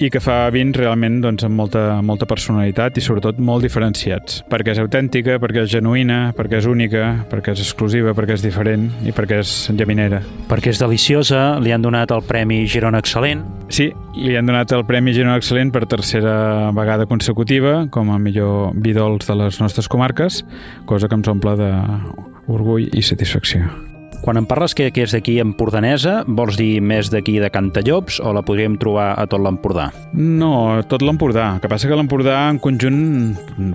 [0.00, 4.74] i que fa vins realment doncs, amb molta, molta personalitat i sobretot molt diferenciats, perquè
[4.74, 9.14] és autèntica, perquè és genuïna, perquè és única, perquè és exclusiva, perquè és diferent i
[9.16, 10.22] perquè és llaminera.
[10.50, 13.44] Perquè és deliciosa, li han donat el Premi Girona Excel·lent.
[13.70, 18.74] Sí, li han donat el Premi Girona Excel·lent per tercera vegada consecutiva com a millor
[18.74, 20.42] vi dolç de les nostres comarques,
[20.86, 23.89] cosa que ens omple d'orgull i satisfacció.
[24.20, 28.34] Quan em parles que, que és d'aquí empordanesa, vols dir més d'aquí de Cantallops o
[28.36, 29.86] la podríem trobar a tot l'Empordà?
[30.12, 31.46] No, tot l'Empordà.
[31.56, 33.00] El que passa que l'Empordà en conjunt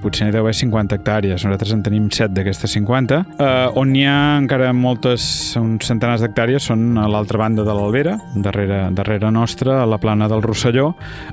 [0.04, 1.48] potser n'hi deu haver 50 hectàrees.
[1.48, 3.24] Nosaltres en tenim 7 d'aquestes 50.
[3.42, 3.50] Eh,
[3.82, 5.26] on hi ha encara moltes,
[5.58, 10.30] uns centenars d'hectàrees són a l'altra banda de l'Albera, darrere, darrere nostra, a la plana
[10.30, 10.92] del Rosselló.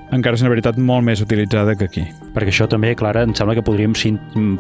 [0.09, 2.09] Encara és una veritat molt més utilitzada que aquí.
[2.33, 3.93] Perquè això també, Clara, em sembla que podríem,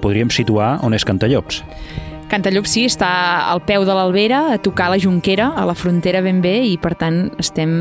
[0.04, 1.64] podríem situar on és Cantallops.
[2.32, 3.10] Cantallup sí, està
[3.52, 6.94] al peu de l'Albera, a tocar la Junquera, a la frontera ben bé, i per
[6.96, 7.72] tant estem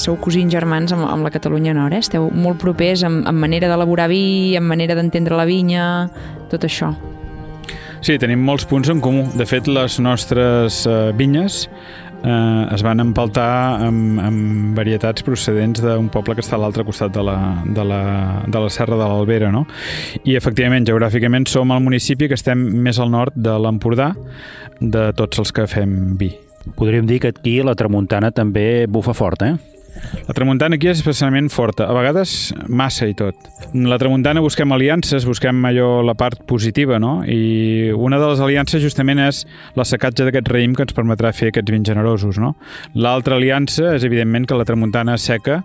[0.00, 2.04] sou cosins germans amb, amb la Catalunya Nord, eh?
[2.04, 5.84] esteu molt propers en, en manera d'elaborar vi, en manera d'entendre la vinya,
[6.52, 6.92] tot això.
[8.00, 9.26] Sí, tenim molts punts en comú.
[9.36, 11.66] De fet, les nostres uh, vinyes
[12.24, 17.14] eh, es van empaltar amb, amb varietats procedents d'un poble que està a l'altre costat
[17.14, 18.02] de la, de, la,
[18.46, 19.66] de la Serra de l'Albera, no?
[20.24, 24.12] I efectivament, geogràficament, som el municipi que estem més al nord de l'Empordà
[24.80, 26.32] de tots els que fem vi.
[26.76, 29.54] Podríem dir que aquí la tramuntana també bufa fort, eh?
[30.28, 33.48] La tramuntana aquí és especialment forta, a vegades massa i tot.
[33.74, 37.20] La tramuntana busquem aliances, busquem allò la part positiva, no?
[37.26, 39.42] I una de les aliances justament és
[39.78, 42.54] la secatge d'aquest raïm que ens permetrà fer aquests vins generosos, no?
[42.94, 45.60] L'altra aliança és evidentment que la tramuntana seca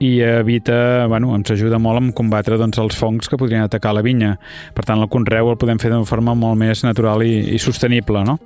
[0.00, 4.02] i evita, bueno, ens ajuda molt a combatre doncs, els fongs que podrien atacar la
[4.04, 4.36] vinya.
[4.74, 8.22] Per tant, el conreu el podem fer d'una forma molt més natural i, i sostenible,
[8.24, 8.38] no?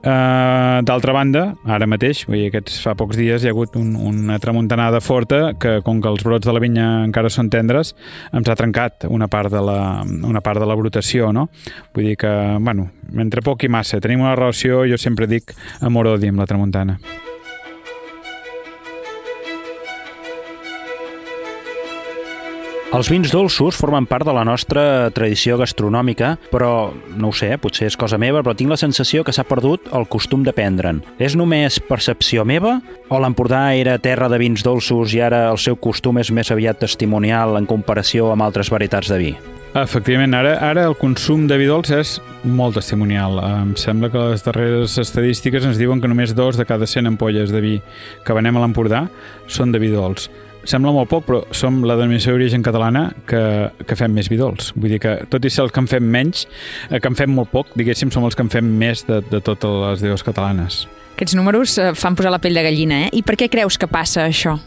[0.00, 3.94] Uh, D'altra banda, ara mateix, vull dir, aquests fa pocs dies hi ha hagut un,
[4.08, 7.92] una tramuntanada forta que, com que els brots de la vinya encara són tendres,
[8.32, 9.78] ens ha trencat una part de la,
[10.24, 11.48] una part de la brotació, no?
[11.92, 12.88] Vull dir que, bueno,
[13.20, 14.00] entre poc i massa.
[14.00, 15.52] Tenim una relació, jo sempre dic,
[15.84, 16.98] amor-odi amb la tramuntana.
[22.88, 26.88] Els vins dolços formen part de la nostra tradició gastronòmica, però,
[27.20, 30.06] no ho sé, potser és cosa meva, però tinc la sensació que s'ha perdut el
[30.08, 31.02] costum de prendre'n.
[31.20, 32.78] És només percepció meva?
[33.12, 36.80] O l'Empordà era terra de vins dolços i ara el seu costum és més aviat
[36.80, 39.36] testimonial en comparació amb altres varietats de vi?
[39.76, 42.16] Efectivament, ara, ara el consum de vi dolç és
[42.48, 43.36] molt testimonial.
[43.44, 47.52] Em sembla que les darreres estadístiques ens diuen que només dos de cada 100 ampolles
[47.52, 47.78] de vi
[48.24, 49.04] que venem a l'Empordà
[49.44, 50.30] són de vi dolç
[50.68, 53.40] sembla molt poc, però som la denominació d'origen catalana que,
[53.88, 54.72] que fem més vidols.
[54.76, 56.46] Vull dir que, tot i ser els que en fem menys,
[56.90, 59.42] eh, que en fem molt poc, diguéssim, som els que en fem més de, de
[59.44, 60.84] totes les deus catalanes.
[61.16, 63.12] Aquests números eh, fan posar la pell de gallina, eh?
[63.18, 64.58] I per què creus que passa això?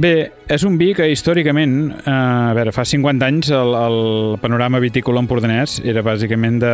[0.00, 3.98] Bé, és un vi que històricament, eh, a veure, fa 50 anys el, el
[4.42, 6.72] panorama vitícola empordanès era bàsicament de,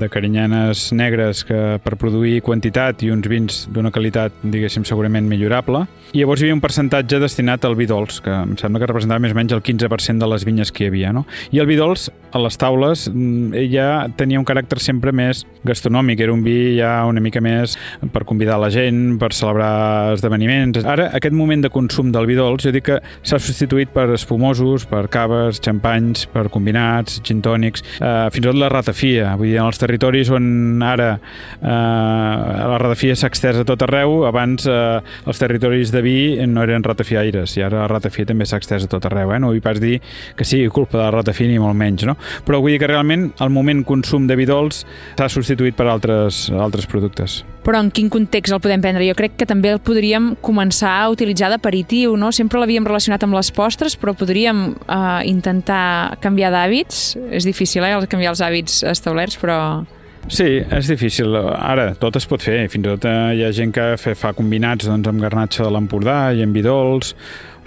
[0.00, 5.84] de carinyanes negres que per produir quantitat i uns vins d'una qualitat, diguéssim, segurament millorable.
[6.16, 9.20] I llavors hi havia un percentatge destinat al vi dolç, que em sembla que representava
[9.20, 11.12] més o menys el 15% de les vinyes que hi havia.
[11.12, 11.26] No?
[11.52, 16.24] I el vi dolç, a les taules, mm, ja tenia un caràcter sempre més gastronòmic,
[16.24, 17.76] era un vi ja una mica més
[18.12, 20.80] per convidar la gent, per celebrar esdeveniments.
[20.88, 24.86] Ara, aquest moment de consum del vi dolç, jo dic que s'ha substituït per espumosos,
[24.88, 29.34] per caves, xampanys, per combinats, gintònics, eh, fins i tot la ratafia.
[29.36, 34.22] Vull dir, en els territoris on ara eh, la ratafia s'ha extès a tot arreu,
[34.28, 38.60] abans eh, els territoris de vi no eren ratafiaires, i ara la ratafia també s'ha
[38.62, 39.34] extès a tot arreu.
[39.34, 39.40] Eh?
[39.42, 39.98] No vull pas dir
[40.36, 42.16] que sigui culpa de la ratafia ni molt menys, no?
[42.46, 44.84] però vull dir que realment el moment consum de vi dolç
[45.16, 47.42] s'ha substituït per altres, altres productes.
[47.66, 49.02] Però en quin context el podem prendre?
[49.08, 52.30] Jo crec que també el podríem començar a utilitzar d'aperitiu, no?
[52.30, 57.16] Sempre l'havíem relacionat amb les postres, però podríem uh, intentar canviar d'hàbits.
[57.32, 59.84] És difícil, eh, canviar els hàbits establerts, però...
[60.28, 61.36] Sí, és difícil.
[61.36, 62.66] Ara, tot es pot fer.
[62.68, 66.34] Fins i tot eh, hi ha gent que fa combinats doncs, amb garnatxa de l'Empordà
[66.34, 67.14] i amb vidols,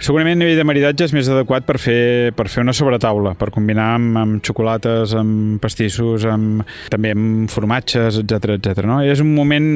[0.00, 3.50] Segurament a nivell de maridatge és més adequat per fer, per fer una sobretaula, per
[3.52, 8.80] combinar amb, amb xocolates, amb pastissos, amb, també amb formatges, etc etc.
[8.88, 9.02] no?
[9.04, 9.66] I és un moment...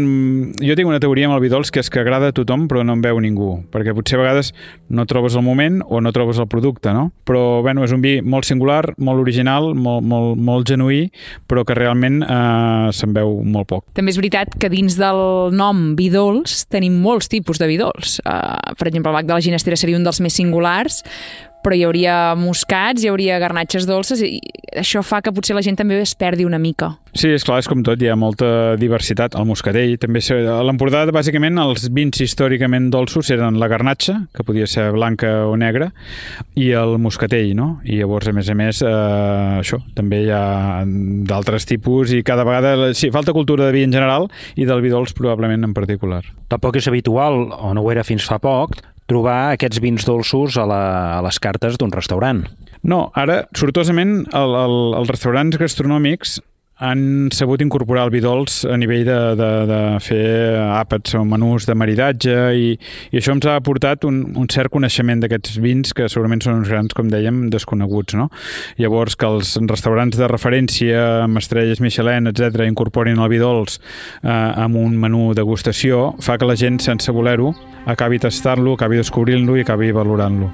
[0.64, 2.80] Jo tinc una teoria amb el vi dolç que és que agrada a tothom però
[2.80, 4.54] no en veu ningú, perquè potser a vegades
[4.88, 7.10] no trobes el moment o no trobes el producte, no?
[7.28, 11.02] Però, bueno, és un vi molt singular, molt original, molt, molt, molt genuí,
[11.44, 13.84] però que realment eh, se'n veu molt poc.
[14.00, 18.16] També és veritat que dins del nom vi dolç tenim molts tipus de vi dolç.
[18.24, 21.02] Uh, per exemple, el bac de la ginestera seria un dels dels més singulars,
[21.64, 24.36] però hi hauria moscats, hi hauria garnatxes dolces i
[24.76, 26.90] això fa que potser la gent també es perdi una mica.
[27.14, 29.36] Sí, és clar, és com tot, hi ha molta diversitat.
[29.38, 30.20] El moscatell també...
[30.50, 35.54] A l'Empordà, bàsicament, els vins històricament dolços eren la garnatxa, que podia ser blanca o
[35.56, 35.92] negra,
[36.58, 37.68] i el moscatell, no?
[37.86, 40.44] I llavors, a més a més, eh, això, també hi ha
[41.30, 42.90] d'altres tipus i cada vegada...
[42.98, 44.26] Sí, falta cultura de vi en general
[44.58, 46.24] i del vi dolç probablement en particular.
[46.50, 48.74] Tampoc és habitual, o no ho era fins fa poc,
[49.10, 50.82] trobar aquests vins dolços a, la,
[51.18, 52.44] a les cartes d'un restaurant.
[52.84, 56.38] No, ara, sortosament, el, el, els restaurants gastronòmics
[56.84, 60.24] han sabut incorporar el vi dolç a nivell de, de, de fer
[60.76, 62.72] àpats o menús de maridatge i,
[63.10, 66.72] i això ens ha aportat un, un cert coneixement d'aquests vins que segurament són uns
[66.72, 68.18] grans, com dèiem, desconeguts.
[68.18, 68.28] No?
[68.80, 74.30] Llavors, que els restaurants de referència amb estrelles Michelin, etc incorporin el vi dolç eh,
[74.30, 77.52] amb un menú degustació fa que la gent, sense voler-ho,
[77.90, 80.52] acabi tastant-lo, acabi descobrint-lo i acabi valorant-lo.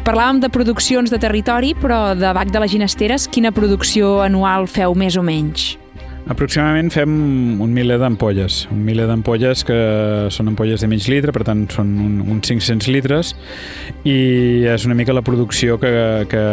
[0.00, 4.96] Parlàvem de produccions de territori, però de Bac de les Ginesteres, quina producció anual feu
[4.96, 5.74] més o menys?
[6.28, 7.12] Aproximadament fem
[7.62, 9.78] un miler d'ampolles, un miler d'ampolles que
[10.30, 13.32] són ampolles de mig litre, per tant són un, uns 500 litres
[14.04, 15.90] i és una mica la producció que,
[16.30, 16.44] que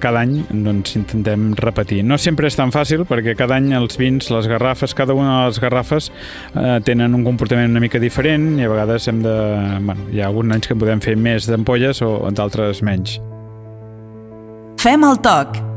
[0.00, 2.00] cada any doncs, intentem repetir.
[2.06, 5.52] No sempre és tan fàcil perquè cada any els vins, les garrafes, cada una de
[5.52, 6.10] les garrafes
[6.54, 9.38] eh, tenen un comportament una mica diferent i a vegades hem de...
[9.84, 13.20] Bueno, hi ha alguns anys que podem fer més d'ampolles o d'altres menys.
[14.80, 15.69] Fem el toc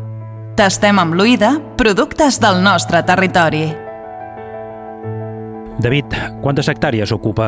[0.54, 3.63] Tastem amb l'Uida productes del nostre territori.
[5.82, 6.13] David,
[6.44, 7.48] quantes hectàrees ocupa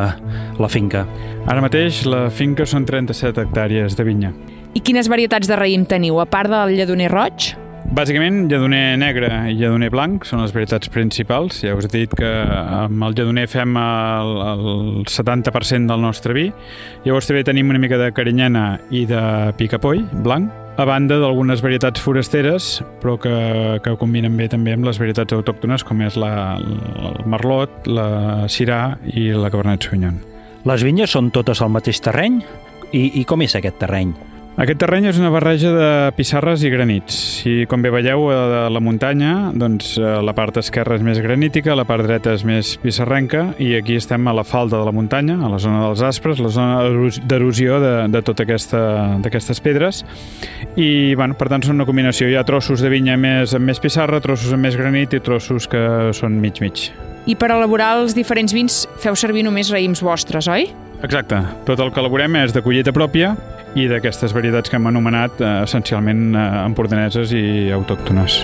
[0.57, 1.03] la finca?
[1.45, 4.33] Ara mateix la finca són 37 hectàrees de vinya.
[4.73, 7.51] I quines varietats de raïm teniu, a part del lledoner roig?
[7.93, 11.61] Bàsicament, lledoner negre i lledoner blanc són les varietats principals.
[11.61, 12.33] Ja us he dit que
[12.81, 16.49] amb el lledoner fem el, el 70% del nostre vi.
[17.05, 19.21] Llavors també tenim una mica de carinyena i de
[19.61, 23.33] picapoll blanc, a banda d'algunes varietats forasteres, però que,
[23.83, 28.97] que combinen bé també amb les varietats autòctones, com és la, el merlot, la cirà
[29.07, 30.19] i la cabernet sauvignon.
[30.67, 32.41] Les vinyes són totes al mateix terreny?
[32.91, 34.11] I, i com és aquest terreny?
[34.55, 37.15] Aquest terreny és una barreja de pissarres i granits.
[37.41, 41.75] Si, com bé veieu, a la muntanya, doncs eh, la part esquerra és més granítica,
[41.75, 45.35] la part dreta és més pissarrenca, i aquí estem a la falda de la muntanya,
[45.43, 48.85] a la zona dels aspres, la zona d'erosió de, de totes aquesta,
[49.27, 50.05] aquestes pedres.
[50.79, 50.87] I,
[51.19, 52.31] bueno, per tant, són una combinació.
[52.31, 55.67] Hi ha trossos de vinya més, amb més pissarra, trossos amb més granit i trossos
[55.67, 55.83] que
[56.15, 56.87] són mig-mig.
[57.27, 60.69] I per elaborar els diferents vins feu servir només raïms vostres, oi?
[61.05, 61.37] Exacte.
[61.67, 63.35] Tot el que elaborem és de collita pròpia
[63.77, 68.39] i d'aquestes varietats que hem anomenat eh, essencialment eh, empordaneses i autòctones.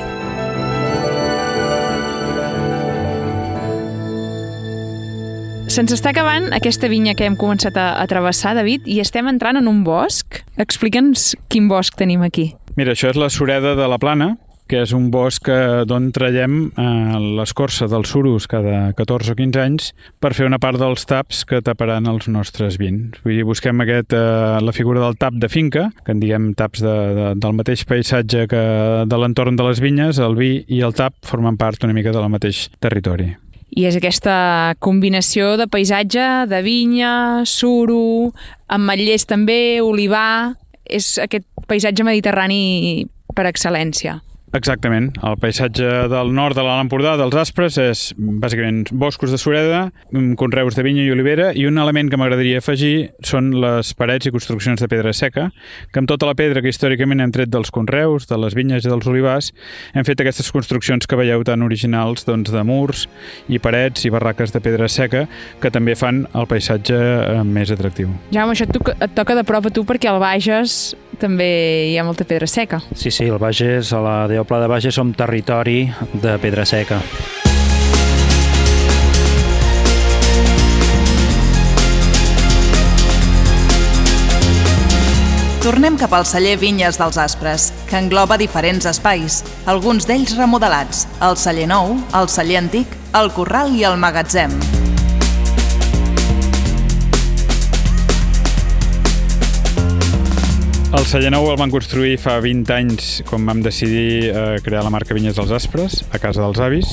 [5.72, 9.58] Se'ns està acabant aquesta vinya que hem començat a, a travessar, David, i estem entrant
[9.58, 10.44] en un bosc.
[10.62, 12.52] Explica'ns quin bosc tenim aquí.
[12.78, 14.36] Mira, això és la Sureda de la Plana,
[14.72, 15.50] que és un bosc
[15.88, 19.90] d'on traiem eh, l'escorça dels suros cada 14 o 15 anys
[20.24, 23.20] per fer una part dels taps que taparan els nostres vins.
[23.26, 26.86] Vull dir, busquem aquest, eh, la figura del tap de finca, que en diguem taps
[26.86, 28.64] de, de, del mateix paisatge que
[29.12, 32.32] de l'entorn de les vinyes, el vi i el tap formen part una mica del
[32.32, 33.34] mateix territori.
[33.76, 38.32] I és aquesta combinació de paisatge, de vinya, suro,
[38.72, 40.56] amb matllers també, olivar...
[40.92, 43.06] És aquest paisatge mediterrani
[43.38, 44.18] per excel·lència.
[44.52, 45.14] Exactament.
[45.24, 50.34] El paisatge del nord de l'Alt Empordà, dels Aspres, és bàsicament boscos de sureda, mm,
[50.36, 54.32] conreus de vinya i olivera, i un element que m'agradaria afegir són les parets i
[54.32, 55.52] construccions de pedra seca,
[55.92, 58.90] que amb tota la pedra que històricament hem tret dels conreus, de les vinyes i
[58.90, 59.54] dels olivars,
[59.96, 63.08] hem fet aquestes construccions que veieu tan originals doncs, de murs
[63.48, 65.28] i parets i barraques de pedra seca,
[65.62, 68.10] que també fan el paisatge eh, més atractiu.
[68.32, 72.26] Jaume, això et toca de prop a tu perquè al Bages també hi ha molta
[72.26, 72.82] pedra seca.
[72.96, 76.98] Sí, sí, el Bages, a la al Pla de Bages som territori de pedra seca.
[85.62, 91.38] Tornem cap al celler Vinyes dels Aspres, que engloba diferents espais, alguns d'ells remodelats, el
[91.38, 94.58] celler nou, el celler antic, el corral i el magatzem.
[100.92, 104.92] El celler nou el van construir fa 20 anys quan vam decidir eh, crear la
[104.92, 106.90] marca Vinyes dels Aspres, a casa dels avis.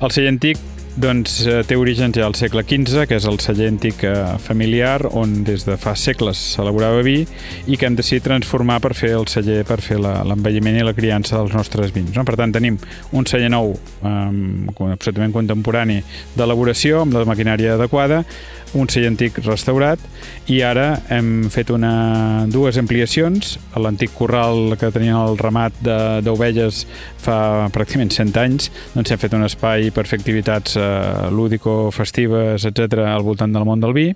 [0.00, 0.62] El celler antic
[0.98, 5.04] doncs, eh, té orígens ja al segle XV, que és el celler antic eh, familiar,
[5.12, 7.20] on des de fa segles s'elaborava vi
[7.68, 11.36] i que hem decidit transformar per fer el celler, per fer l'envelliment i la criança
[11.36, 12.10] dels nostres vins.
[12.16, 12.24] No?
[12.26, 12.80] Per tant, tenim
[13.12, 16.00] un celler nou eh, absolutament contemporani
[16.34, 18.24] d'elaboració, amb la maquinària adequada,
[18.74, 20.02] un celler antic restaurat
[20.50, 23.56] i ara hem fet una, dues ampliacions.
[23.76, 25.76] A l'antic corral que tenia el ramat
[26.24, 26.84] d'ovelles
[27.22, 33.04] fa pràcticament 100 anys, doncs hem fet un espai per fer activitats eh, lúdico-festives, etc
[33.08, 34.08] al voltant del món del vi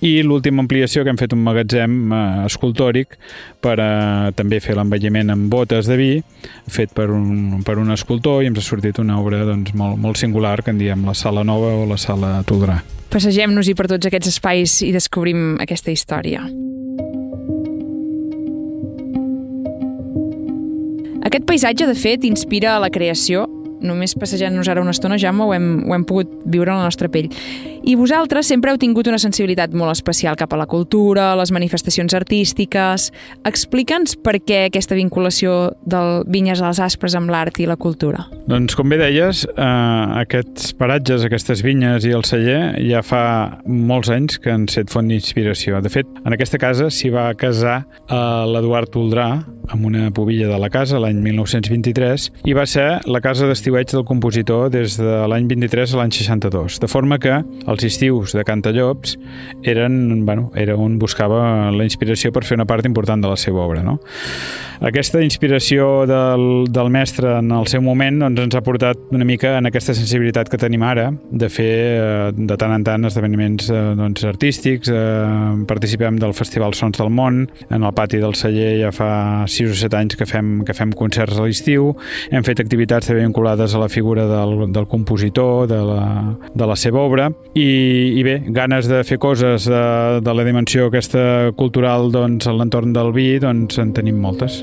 [0.00, 3.18] i l'última ampliació que hem fet un magatzem eh, escultòric
[3.64, 6.10] per eh, també fer l'envelliment amb botes de vi
[6.70, 10.20] fet per un, per un escultor i ens ha sortit una obra doncs, molt, molt
[10.20, 12.80] singular que en diem la Sala Nova o la Sala Toldrà.
[13.14, 16.42] Passegem-nos-hi per tots aquests espais i descobrim aquesta història.
[21.24, 23.46] Aquest paisatge, de fet, inspira a la creació
[23.82, 27.08] només passejant-nos ara una estona, Jaume, ho hem, ho hem pogut viure en la nostra
[27.08, 27.30] pell.
[27.84, 32.14] I vosaltres sempre heu tingut una sensibilitat molt especial cap a la cultura, les manifestacions
[32.16, 33.10] artístiques...
[33.44, 38.24] Explica'ns per què aquesta vinculació del Vinyes a les Aspres amb l'art i la cultura.
[38.48, 39.66] Doncs, com bé deies, eh,
[40.22, 43.24] aquests paratges, aquestes vinyes i el celler ja fa
[43.66, 45.82] molts anys que han set font d'inspiració.
[45.84, 48.16] De fet, en aquesta casa s'hi va casar eh,
[48.48, 49.28] l'Eduard Toldrà
[49.68, 54.04] amb una pobilla de la casa l'any 1923 i va ser la casa d'estiueig del
[54.04, 56.78] compositor des de l'any 23 a l'any 62.
[56.82, 59.16] De forma que els estius de Cantallops
[59.64, 63.62] eren, bueno, era on buscava la inspiració per fer una part important de la seva
[63.64, 63.82] obra.
[63.82, 63.96] No?
[64.84, 69.54] Aquesta inspiració del, del mestre en el seu moment doncs, ens ha portat una mica
[69.56, 73.82] en aquesta sensibilitat que tenim ara de fer eh, de tant en tant esdeveniments eh,
[73.96, 78.92] doncs, artístics, eh, participem del Festival Sons del Món, en el pati del celler ja
[78.92, 79.10] fa
[79.48, 81.94] 6 o 7 anys que fem, que fem concerts a l'estiu,
[82.34, 86.76] hem fet activitats també vinculades a la figura del, del compositor, de la, de la
[86.76, 89.84] seva obra, i, i bé, ganes de fer coses de,
[90.24, 94.62] de la dimensió aquesta cultural doncs, a l'entorn del vi, doncs en tenim moltes.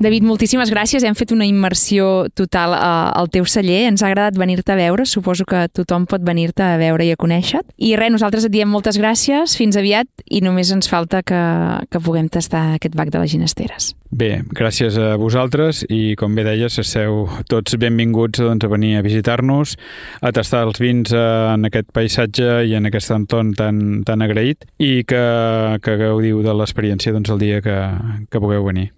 [0.00, 1.04] David, moltíssimes gràcies.
[1.04, 2.80] Hem fet una immersió total eh,
[3.20, 3.82] al teu celler.
[3.90, 5.04] Ens ha agradat venir-te a veure.
[5.04, 8.70] Suposo que tothom pot venir-te a veure i a conèixer I res, nosaltres et diem
[8.72, 11.40] moltes gràcies, fins aviat, i només ens falta que,
[11.92, 13.90] que puguem tastar aquest bac de les ginesteres.
[14.10, 19.04] Bé, gràcies a vosaltres i com bé deies, esteu tots benvinguts doncs, a venir a
[19.04, 19.76] visitar-nos,
[20.24, 24.64] a tastar els vins eh, en aquest paisatge i en aquest entorn tan, tan agraït
[24.80, 25.22] i que,
[25.84, 27.78] que gaudiu de l'experiència doncs, el dia que,
[28.32, 28.90] que pugueu venir.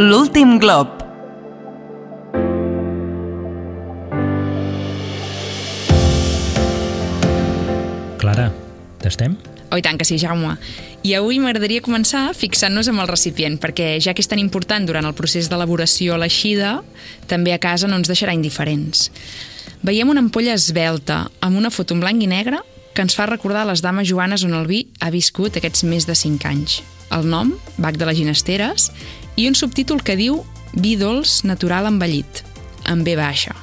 [0.00, 0.88] L'últim glob.
[8.16, 8.46] Clara,
[9.02, 9.34] tastem?
[9.68, 10.54] Oh, i tant que sí, Jaume.
[11.04, 15.04] I avui m'agradaria començar fixant-nos amb el recipient, perquè ja que és tan important durant
[15.04, 16.78] el procés d'elaboració a l'eixida,
[17.28, 19.10] també a casa no ens deixarà indiferents.
[19.84, 22.62] Veiem una ampolla esbelta, amb una foto en blanc i negre,
[22.96, 26.16] que ens fa recordar les dames joanes on el vi ha viscut aquests més de
[26.16, 26.80] 5 anys.
[27.10, 28.90] El nom, Bac de les Ginesteres,
[29.36, 32.44] i un subtítol que diu Vi dolç natural envellit,
[32.86, 33.56] amb B baixa,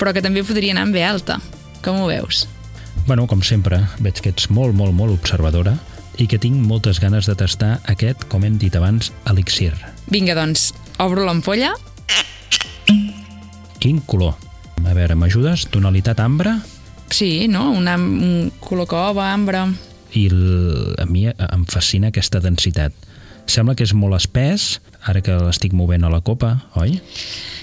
[0.00, 1.36] però que també podria anar amb B alta.
[1.84, 2.46] Com ho veus?
[3.06, 5.76] Bueno, com sempre, veig que ets molt, molt, molt observadora
[6.16, 9.74] i que tinc moltes ganes de tastar aquest, com hem dit abans, elixir.
[10.08, 11.74] Vinga, doncs, obro l'ampolla.
[13.78, 14.34] Quin color?
[14.86, 15.66] A veure, m'ajudes?
[15.70, 16.56] Tonalitat ambre?
[17.12, 17.68] Sí, no?
[17.76, 19.66] Una, un color cova, ambre...
[20.16, 22.94] I el, a mi em fascina aquesta densitat.
[23.46, 26.98] Sembla que és molt espès, ara que l'estic movent a la copa, oi?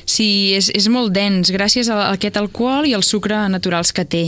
[0.05, 4.23] Sí, és, és molt dens, gràcies a aquest alcohol i al sucre naturals que té.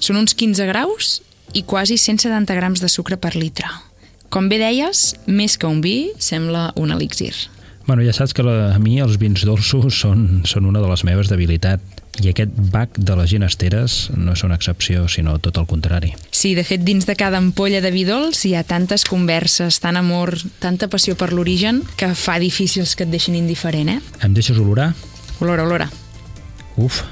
[0.00, 1.18] Són uns 15 graus
[1.56, 3.68] i quasi 170 grams de sucre per litre.
[4.32, 7.34] Com bé deies, més que un vi, sembla un elixir.
[7.86, 11.04] Bueno, ja saps que la, a mi els vins dolços són, són una de les
[11.06, 15.66] meves debilitats i aquest bac de les ginesteres no és una excepció, sinó tot el
[15.68, 16.14] contrari.
[16.30, 19.98] Sí, de fet, dins de cada ampolla de vi dolç hi ha tantes converses, tant
[20.00, 24.00] amor, tanta passió per l'origen, que fa difícils que et deixin indiferent, eh?
[24.24, 24.92] Em deixes olorar?
[25.40, 25.90] Olora, olora.
[26.80, 27.02] Uf,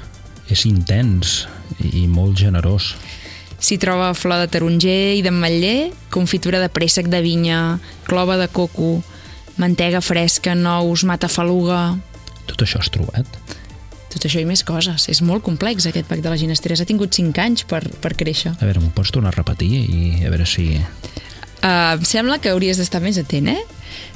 [0.49, 1.45] és intens
[1.81, 2.93] i molt generós.
[3.61, 8.99] S'hi troba flor de taronger i d'ametller, confitura de préssec de vinya, clova de coco,
[9.57, 11.95] mantega fresca, nous, matafaluga...
[12.45, 13.25] Tot això has trobat?
[14.15, 15.09] Tot això i més coses.
[15.11, 16.81] És molt complex aquest pack de les ginesteres.
[16.81, 18.55] Ha tingut 5 anys per, per créixer.
[18.55, 20.71] A veure, m'ho pots tornar a repetir i a veure si...
[21.65, 23.61] Uh, em sembla que hauries d'estar més atent, eh?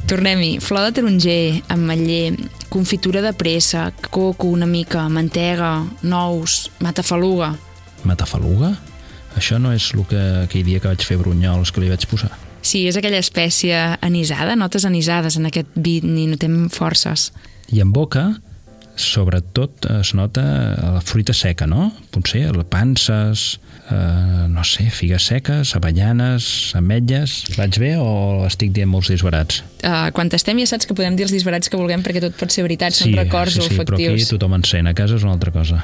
[0.09, 0.59] Tornem-hi.
[0.63, 2.35] Flor de taronger, ametller,
[2.69, 5.71] confitura de pressa, coco una mica, mantega,
[6.03, 7.55] nous, matafaluga.
[8.07, 8.75] Matafaluga?
[9.37, 12.31] Això no és el que aquell dia que vaig fer brunyols que li vaig posar?
[12.61, 17.29] Sí, és aquella espècie anisada, notes anisades en aquest vi, ni notem forces.
[17.71, 18.33] I en boca,
[18.99, 20.43] sobretot es nota
[20.95, 21.89] la fruita seca, no?
[22.11, 23.59] Potser panses,
[23.91, 27.43] eh, no sé, figues seques, avellanes, ametlles...
[27.57, 29.63] Vaig bé o estic dient molts disbarats?
[29.79, 32.51] Uh, quan estem ja saps que podem dir els disbarats que vulguem perquè tot pot
[32.51, 33.99] ser veritat, sí, són records sí, sí, olfactius.
[34.01, 35.79] però aquí tothom encén, a casa és una altra cosa.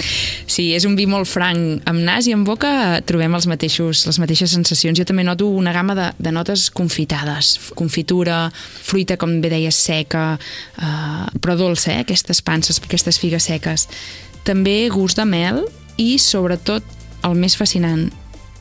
[0.54, 1.84] sí, és un vi molt franc.
[1.86, 2.72] Amb nas i amb boca
[3.06, 4.98] trobem els mateixos, les mateixes sensacions.
[4.98, 7.54] Jo també noto una gamma de, de notes confitades.
[7.78, 12.02] Confitura, fruita, com bé deies, seca, uh, però dolça, eh?
[12.02, 13.86] aquestes panses, aquestes figues seques.
[14.46, 15.64] També gust de mel
[15.96, 16.84] i, sobretot,
[17.26, 18.08] el més fascinant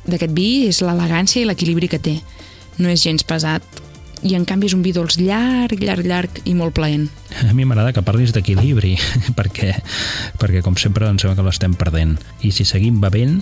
[0.06, 2.20] d'aquest vi és l'elegància i l'equilibri que té.
[2.82, 3.64] No és gens pesat,
[4.26, 7.08] i en canvi és un vi dolç llarg, llarg, llarg i molt plaent.
[7.46, 8.96] A mi m'agrada que parlis d'equilibri,
[9.38, 9.74] perquè,
[10.42, 12.18] perquè com sempre em sembla que l'estem perdent.
[12.42, 13.42] I si seguim bevent,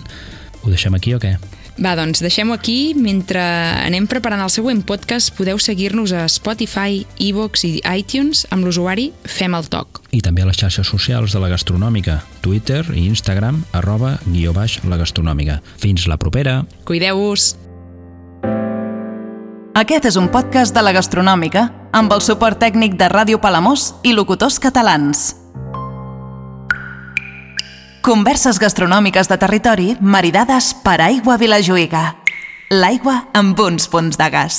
[0.62, 1.36] ho deixem aquí o què?
[1.74, 2.94] Va, doncs deixem-ho aquí.
[2.94, 9.10] Mentre anem preparant el següent podcast, podeu seguir-nos a Spotify, iVoox i iTunes amb l'usuari
[9.26, 10.04] Fem el Toc.
[10.14, 14.78] I també a les xarxes socials de la gastronòmica, Twitter i Instagram, arroba guió baix
[14.86, 15.60] la gastronòmica.
[15.82, 16.62] Fins la propera!
[16.86, 17.54] Cuideu-vos!
[19.74, 21.66] Aquest és un podcast de la gastronòmica
[21.98, 25.32] amb el suport tècnic de Ràdio Palamós i locutors catalans.
[28.04, 32.02] Converses gastronòmiques de territori maridades per Aigua Vilajuïga.
[32.68, 34.58] L'aigua amb uns punts de gas.